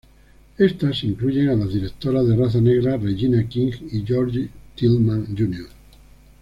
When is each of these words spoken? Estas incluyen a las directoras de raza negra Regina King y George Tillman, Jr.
Estas 0.57 1.03
incluyen 1.03 1.49
a 1.49 1.53
las 1.55 1.71
directoras 1.71 2.25
de 2.27 2.35
raza 2.35 2.59
negra 2.59 2.97
Regina 2.97 3.47
King 3.47 3.69
y 3.91 4.01
George 4.03 4.49
Tillman, 4.75 5.27
Jr. 5.37 5.67